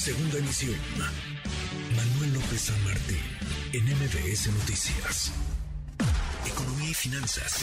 Segunda 0.00 0.38
emisión. 0.38 0.76
Manuel 1.94 2.32
López 2.32 2.58
San 2.58 2.84
Martín, 2.84 3.20
en 3.74 3.84
MBS 3.84 4.50
Noticias. 4.50 5.30
Economía 6.50 6.88
y 6.88 6.94
finanzas. 6.94 7.60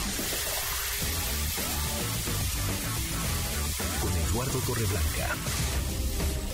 Con 3.99 4.12
Eduardo 4.13 4.60
Torreblanca. 4.67 5.35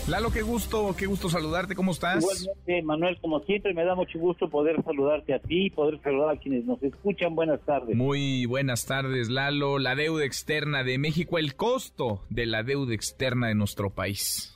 Lalo, 0.08 0.30
qué 0.30 0.40
gusto, 0.40 0.96
qué 0.96 1.04
gusto 1.04 1.28
saludarte, 1.28 1.74
¿cómo 1.74 1.92
estás? 1.92 2.22
Igualmente, 2.22 2.82
Manuel, 2.82 3.20
como 3.20 3.40
siempre, 3.40 3.74
me 3.74 3.84
da 3.84 3.94
mucho 3.94 4.18
gusto 4.18 4.48
poder 4.48 4.82
saludarte 4.84 5.34
a 5.34 5.38
ti 5.38 5.66
y 5.66 5.70
poder 5.70 6.00
saludar 6.02 6.36
a 6.36 6.40
quienes 6.40 6.64
nos 6.64 6.82
escuchan. 6.82 7.34
Buenas 7.34 7.60
tardes. 7.60 7.94
Muy 7.94 8.46
buenas 8.46 8.86
tardes, 8.86 9.28
Lalo. 9.28 9.78
La 9.78 9.94
deuda 9.94 10.24
externa 10.24 10.82
de 10.82 10.96
México, 10.96 11.36
el 11.36 11.56
costo 11.56 12.22
de 12.30 12.46
la 12.46 12.62
deuda 12.62 12.94
externa 12.94 13.48
de 13.48 13.54
nuestro 13.54 13.90
país. 13.90 14.53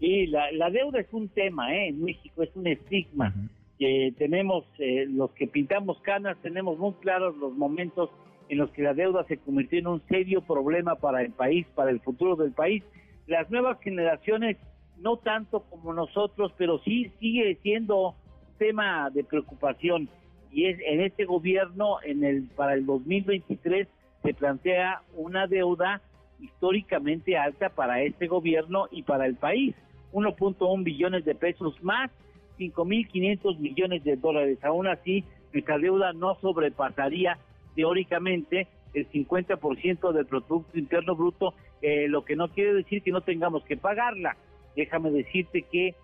Y 0.00 0.26
la, 0.26 0.50
la 0.52 0.70
deuda 0.70 1.00
es 1.00 1.12
un 1.12 1.28
tema, 1.28 1.74
¿eh? 1.74 1.88
En 1.88 2.02
México 2.02 2.42
es 2.42 2.50
un 2.56 2.66
estigma. 2.66 3.34
que 3.78 4.12
tenemos, 4.18 4.64
eh, 4.78 5.06
los 5.08 5.30
que 5.30 5.46
pintamos 5.46 6.00
canas, 6.00 6.36
tenemos 6.42 6.78
muy 6.78 6.92
claros 6.94 7.36
los 7.36 7.54
momentos 7.54 8.10
en 8.50 8.58
los 8.58 8.70
que 8.72 8.82
la 8.82 8.92
deuda 8.92 9.24
se 9.24 9.38
convirtió 9.38 9.78
en 9.78 9.86
un 9.86 10.02
serio 10.08 10.42
problema 10.42 10.96
para 10.96 11.22
el 11.22 11.32
país, 11.32 11.66
para 11.74 11.90
el 11.90 12.00
futuro 12.00 12.36
del 12.36 12.52
país. 12.52 12.82
Las 13.26 13.50
nuevas 13.50 13.80
generaciones 13.80 14.58
no 14.98 15.16
tanto 15.16 15.60
como 15.70 15.94
nosotros, 15.94 16.52
pero 16.58 16.78
sí 16.80 17.10
sigue 17.20 17.58
siendo 17.62 18.14
tema 18.58 19.08
de 19.10 19.24
preocupación 19.24 20.08
y 20.52 20.66
es 20.66 20.78
en 20.84 21.00
este 21.00 21.24
gobierno 21.24 21.96
en 22.02 22.24
el 22.24 22.42
para 22.56 22.74
el 22.74 22.84
2023 22.84 23.88
se 24.22 24.34
plantea 24.34 25.02
una 25.14 25.46
deuda 25.46 26.02
históricamente 26.40 27.36
alta 27.36 27.70
para 27.70 28.02
este 28.02 28.26
gobierno 28.26 28.88
y 28.90 29.02
para 29.02 29.26
el 29.26 29.36
país, 29.36 29.74
1.1 30.12 30.84
billones 30.84 31.24
de 31.24 31.34
pesos 31.34 31.82
más 31.82 32.10
5.500 32.58 33.58
millones 33.58 34.04
de 34.04 34.16
dólares. 34.16 34.58
Aún 34.62 34.86
así, 34.86 35.24
nuestra 35.52 35.78
deuda 35.78 36.12
no 36.12 36.36
sobrepasaría 36.40 37.38
teóricamente 37.74 38.68
el 38.92 39.08
50% 39.10 40.12
del 40.12 40.26
Producto 40.26 40.78
Interno 40.78 41.14
Bruto, 41.14 41.54
eh, 41.80 42.08
lo 42.08 42.24
que 42.24 42.36
no 42.36 42.48
quiere 42.48 42.74
decir 42.74 43.02
que 43.02 43.12
no 43.12 43.20
tengamos 43.20 43.64
que 43.64 43.76
pagarla 43.76 44.36
déjame 44.76 45.10
decirte 45.10 45.62
que 45.62 45.94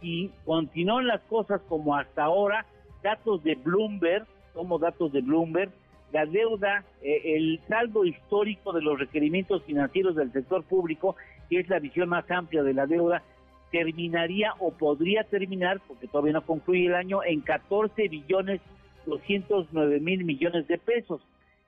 si 0.00 0.30
continúan 0.44 1.06
las 1.06 1.20
cosas 1.22 1.60
como 1.68 1.96
hasta 1.96 2.24
ahora, 2.24 2.66
datos 3.02 3.42
de 3.44 3.54
Bloomberg, 3.54 4.26
como 4.54 4.78
datos 4.78 5.12
de 5.12 5.20
Bloomberg, 5.20 5.70
la 6.12 6.26
deuda, 6.26 6.84
eh, 7.02 7.36
el 7.36 7.60
saldo 7.68 8.04
histórico 8.04 8.72
de 8.72 8.82
los 8.82 8.98
requerimientos 8.98 9.62
financieros 9.64 10.14
del 10.14 10.32
sector 10.32 10.62
público, 10.64 11.16
que 11.48 11.60
es 11.60 11.68
la 11.68 11.78
visión 11.78 12.08
más 12.08 12.30
amplia 12.30 12.62
de 12.62 12.74
la 12.74 12.86
deuda, 12.86 13.22
terminaría 13.70 14.52
o 14.58 14.72
podría 14.72 15.24
terminar, 15.24 15.80
porque 15.88 16.06
todavía 16.06 16.34
no 16.34 16.46
concluye 16.46 16.86
el 16.86 16.94
año, 16.94 17.24
en 17.24 17.40
14 17.40 18.08
billones 18.08 18.60
209 19.06 20.00
mil 20.00 20.24
millones 20.24 20.68
de 20.68 20.78
pesos. 20.78 21.22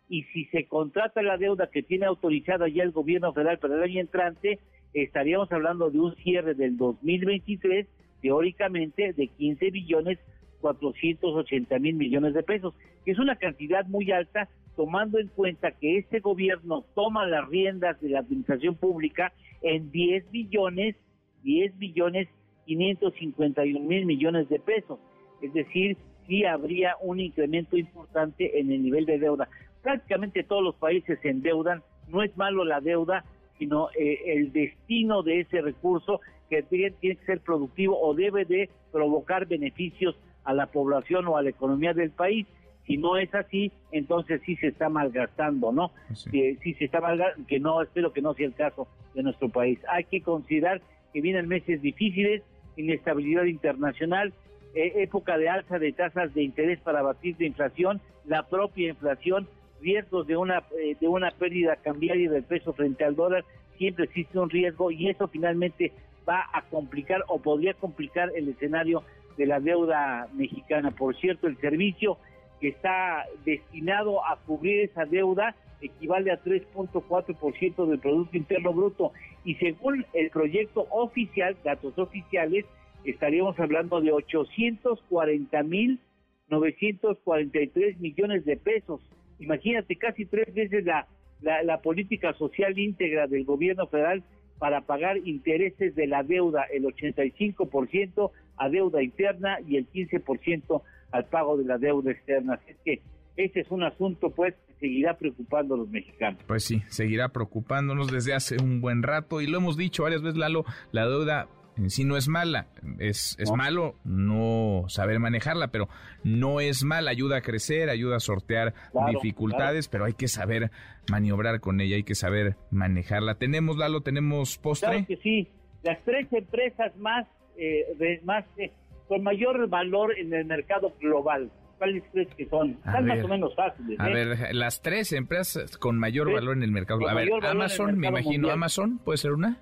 Y 0.09 0.25
si 0.25 0.45
se 0.47 0.67
contrata 0.67 1.23
la 1.23 1.39
deuda 1.39 1.69
que 1.69 1.83
tiene 1.83 2.05
autorizada 2.05 2.69
ya 2.69 2.83
el 2.83 2.93
gobierno 2.93 3.33
federal 3.33 3.59
para 3.59 3.77
el 3.77 3.83
año 3.83 4.01
entrante, 4.01 4.61
estaríamos 4.93 5.51
hablando 5.51 5.91
de 5.91 5.99
un 5.99 6.15
cierre 6.17 6.55
del 6.55 6.77
2023 6.77 7.87
teóricamente 8.21 9.13
de 9.15 9.29
15 9.29 9.71
billones 9.71 10.19
480 10.65 11.79
mil 11.79 11.95
millones 11.95 12.33
de 12.33 12.43
pesos, 12.43 12.73
que 13.05 13.11
es 13.11 13.19
una 13.19 13.37
cantidad 13.37 13.85
muy 13.87 14.11
alta 14.13 14.49
tomando 14.77 15.19
en 15.19 15.29
cuenta 15.29 15.73
que 15.73 15.99
este 15.99 16.21
gobierno 16.21 16.87
toma 16.95 17.27
las 17.27 17.47
riendas 17.49 18.01
de 18.01 18.09
la 18.09 18.21
administración 18.21 18.75
pública 18.75 19.35
en 19.61 19.91
10 19.91 20.31
billones, 20.31 20.97
10 21.43 21.79
billones 21.79 22.29
551 22.65 23.79
mil 23.79 24.07
millones 24.07 24.49
de 24.49 24.59
pesos. 24.59 24.99
Es 25.43 25.53
decir, 25.53 25.99
sí 26.27 26.47
habría 26.47 26.97
un 27.03 27.21
incremento 27.21 27.77
importante 27.77 28.59
en 28.59 28.73
el 28.73 28.83
nivel 28.83 29.05
de 29.05 29.19
deuda. 29.19 29.51
Prácticamente 29.83 30.45
todos 30.45 30.65
los 30.65 30.77
países 30.77 31.19
se 31.21 31.29
endeudan, 31.29 31.83
no 32.09 32.23
es 32.23 32.35
malo 32.39 32.65
la 32.65 32.81
deuda, 32.81 33.27
sino 33.59 33.91
eh, 33.91 34.19
el 34.29 34.51
destino 34.51 35.23
de 35.23 35.41
ese 35.41 35.61
recurso 35.61 36.23
que 36.49 36.63
tiene, 36.63 36.95
que 37.03 37.17
ser 37.27 37.41
productivo 37.41 38.01
o 38.01 38.15
debe 38.15 38.47
de 38.47 38.71
provocar 38.93 39.47
beneficios 39.47 40.17
a 40.45 40.53
la 40.53 40.67
población 40.67 41.27
o 41.29 41.37
a 41.37 41.43
la 41.43 41.51
economía 41.51 41.95
del 41.95 42.11
país. 42.11 42.47
Si 42.87 42.99
no 42.99 43.17
es 43.17 43.35
así, 43.35 43.73
entonces 43.93 44.43
sí 44.45 44.57
se 44.57 44.69
está 44.69 44.91
malgastando, 44.91 45.73
¿no? 45.73 45.91
Sí, 46.15 46.57
se 46.75 46.85
está 46.85 47.01
malgastando, 47.01 47.47
que 47.47 47.59
no, 47.59 47.81
espero 47.81 48.13
que 48.13 48.21
no 48.21 48.35
sea 48.35 48.47
el 48.47 48.55
caso 48.55 48.87
de 49.15 49.23
nuestro 49.23 49.49
país. 49.49 49.79
Hay 49.89 50.05
que 50.05 50.21
considerar 50.21 50.83
que 51.13 51.23
vienen 51.23 51.49
meses 51.49 51.81
difíciles, 51.81 52.43
inestabilidad 52.77 53.45
internacional, 53.45 54.35
eh, 54.75 54.93
época 54.97 55.39
de 55.39 55.49
alza 55.49 55.79
de 55.79 55.93
tasas 55.93 56.35
de 56.35 56.43
interés 56.43 56.79
para 56.81 57.01
batir 57.01 57.37
de 57.37 57.47
inflación, 57.47 58.01
la 58.27 58.43
propia 58.43 58.89
inflación 58.89 59.49
riesgos 59.85 60.27
de 60.27 60.37
una, 60.37 60.65
eh, 60.81 60.97
de 60.99 61.09
una 61.09 61.31
pérdida 61.31 61.77
cambiaria 61.77 62.31
del 62.31 62.43
peso 62.43 62.73
frente 62.73 63.05
al 63.05 63.15
dólar, 63.15 63.45
siempre 63.77 64.05
existe 64.05 64.39
un 64.39 64.51
riesgo 64.51 64.91
y 64.91 65.11
eso 65.11 65.29
finalmente 65.29 65.93
va 66.29 66.45
a 66.53 66.63
complicar 66.63 67.23
o 67.29 67.39
podría 67.39 67.75
complicar 67.75 68.31
el 68.35 68.49
escenario 68.49 69.03
de 69.37 69.47
la 69.47 69.61
deuda 69.61 70.29
mexicana. 70.35 70.91
Por 70.91 71.17
cierto, 71.17 71.47
el 71.47 71.57
servicio 71.59 72.19
que 72.61 72.69
está 72.69 73.25
destinado 73.45 74.25
a 74.25 74.37
cubrir 74.47 74.81
esa 74.81 75.05
deuda 75.05 75.55
equivale 75.81 76.31
a 76.33 76.43
3.4% 76.43 77.87
del 77.87 77.99
Producto 77.99 78.37
Interno 78.37 78.73
Bruto 78.73 79.13
y 79.45 79.57
según 79.57 80.07
el 80.15 80.31
proyecto 80.31 80.87
oficial, 80.91 81.57
datos 81.63 81.99
oficiales, 81.99 82.65
estaríamos 83.05 83.59
hablando 83.59 84.01
de 84.01 84.13
840 84.13 85.63
mil 85.65 86.01
943 86.49 88.01
millones 88.01 88.45
de 88.45 88.57
pesos 88.57 89.01
Imagínate, 89.39 89.97
casi 89.97 90.25
tres 90.25 90.53
veces 90.55 90.85
la, 90.85 91.07
la, 91.41 91.81
política 91.83 92.33
social 92.35 92.79
íntegra 92.79 93.27
del 93.27 93.45
gobierno 93.45 93.87
federal 93.87 94.23
para 94.65 94.81
pagar 94.81 95.19
intereses 95.19 95.95
de 95.95 96.07
la 96.07 96.23
deuda, 96.23 96.63
el 96.73 96.85
85% 96.85 98.31
a 98.57 98.69
deuda 98.71 99.03
interna 99.03 99.59
y 99.69 99.77
el 99.77 99.87
15% 99.91 100.81
al 101.11 101.27
pago 101.27 101.59
de 101.59 101.65
la 101.65 101.77
deuda 101.77 102.13
externa. 102.13 102.55
Así 102.55 102.71
es 102.71 102.79
que 102.83 103.03
ese 103.37 103.61
es 103.61 103.71
un 103.71 103.83
asunto 103.83 104.31
pues 104.31 104.55
que 104.67 104.73
seguirá 104.81 105.19
preocupando 105.19 105.75
a 105.75 105.77
los 105.77 105.91
mexicanos. 105.91 106.41
Pues 106.47 106.65
sí, 106.65 106.83
seguirá 106.89 107.29
preocupándonos 107.29 108.11
desde 108.11 108.33
hace 108.33 108.57
un 108.57 108.81
buen 108.81 109.03
rato 109.03 109.43
y 109.43 109.47
lo 109.49 109.59
hemos 109.59 109.77
dicho 109.77 110.05
varias 110.05 110.23
veces, 110.23 110.39
Lalo, 110.39 110.65
la 110.93 111.07
deuda 111.07 111.47
en 111.77 111.91
sí 111.91 112.05
no 112.05 112.17
es 112.17 112.29
mala, 112.29 112.67
es, 112.99 113.37
es 113.39 113.51
malo 113.53 113.97
no 114.05 114.85
saber 114.89 115.19
manejarla, 115.19 115.69
pero 115.69 115.89
no 116.23 116.61
es 116.61 116.85
mala, 116.85 117.11
ayuda 117.11 117.39
a 117.39 117.41
crecer, 117.41 117.91
ayuda 117.91 118.17
a 118.17 118.21
sortear 118.21 118.75
dificultades, 119.11 119.89
pero 119.89 120.05
hay 120.05 120.15
que 120.15 120.29
saber 120.29 120.71
maniobrar 121.11 121.61
con 121.61 121.81
ella, 121.81 121.97
hay 121.97 122.05
que 122.05 122.15
saber 122.15 122.57
manejarla. 122.71 123.37
¿Tenemos, 123.37 123.77
Lalo, 123.77 124.03
tenemos 124.03 124.59
postre? 124.59 124.91
Claro 124.91 125.07
que 125.07 125.17
sí, 125.17 125.49
las 125.83 126.03
tres 126.05 126.33
empresas 126.33 126.97
más, 126.97 127.27
eh, 127.57 128.21
más 128.25 128.45
eh, 128.57 128.71
con 129.09 129.23
mayor 129.23 129.69
valor 129.69 130.17
en 130.19 130.33
el 130.33 130.45
mercado 130.45 130.93
global. 131.01 131.51
¿Cuáles 131.79 132.05
crees 132.13 132.29
que 132.37 132.47
son? 132.47 132.71
Están 132.71 133.05
más 133.07 133.25
o 133.25 133.29
menos 133.29 133.55
fáciles. 133.57 133.99
A 133.99 134.09
¿eh? 134.09 134.15
ver, 134.15 134.55
las 134.55 134.81
tres 134.81 135.13
empresas 135.13 135.77
con 135.77 135.99
mayor 135.99 136.33
valor 136.33 136.57
en 136.57 136.63
el 136.63 136.71
mercado. 136.71 137.07
A 137.09 137.15
ver, 137.15 137.29
Amazon, 137.45 137.99
me 137.99 138.09
imagino, 138.09 138.51
Amazon, 138.51 138.99
¿puede 138.99 139.19
ser 139.19 139.33
una? 139.33 139.59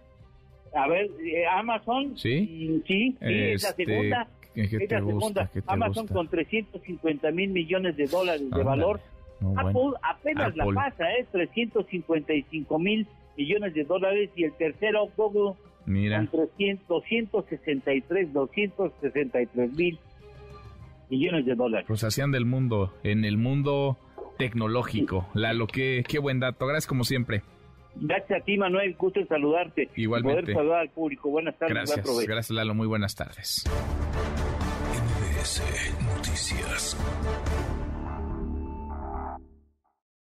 A 0.75 0.89
ver, 0.89 1.11
eh, 1.25 1.45
Amazon. 1.47 2.17
Sí. 2.17 2.83
Sí, 2.87 3.17
es 3.21 3.63
la 3.63 3.69
este, 3.71 3.85
segunda. 3.85 4.29
es 4.55 4.73
la 4.73 5.01
segunda. 5.01 5.51
Amazon 5.67 6.07
con 6.07 6.29
350 6.29 7.31
mil 7.31 7.51
millones 7.51 7.97
de 7.97 8.07
dólares 8.07 8.51
de 8.51 8.63
valor. 8.63 9.01
Apple 9.57 9.99
apenas 10.03 10.57
la 10.57 10.67
pasa, 10.67 11.13
es 11.15 11.27
¿eh? 11.27 11.29
355 11.33 12.79
mil 12.79 13.07
millones 13.37 13.75
de 13.75 13.85
dólares. 13.85 14.31
Y 14.37 14.45
el 14.45 14.53
tercero, 14.53 15.09
Google, 15.17 15.55
Mira. 15.85 16.19
con 16.19 16.49
300, 16.57 16.89
263, 16.89 18.33
263 18.33 19.73
mil 19.77 19.99
millones 21.11 21.45
de 21.45 21.55
dólares. 21.55 21.87
Pues 21.89 22.05
hacían 22.05 22.31
del 22.31 22.47
mundo, 22.47 22.95
en 23.03 23.25
el 23.25 23.37
mundo 23.37 23.99
tecnológico. 24.39 25.29
Lalo, 25.35 25.67
qué, 25.67 26.05
qué 26.09 26.19
buen 26.19 26.41
dato. 26.41 26.67
Gracias 26.67 26.87
como 26.87 27.05
siempre. 27.05 27.43
Gracias 27.97 28.41
a 28.41 28.45
ti, 28.45 28.57
Manuel. 28.57 28.95
Gusto 28.97 29.21
en 29.21 29.29
saludarte. 29.29 29.91
Igualmente. 29.97 30.43
Poder 30.43 30.57
saludar 30.57 30.81
al 30.81 30.91
público. 30.91 31.31
Buenas 31.31 31.59
tardes. 31.59 31.75
Gracias, 31.75 32.27
gracias, 32.27 32.51
Lalo. 32.51 32.75
Muy 32.75 32.87
buenas 32.87 33.15
tardes. 33.15 33.65
NBS 34.93 35.63
Noticias. 36.03 36.97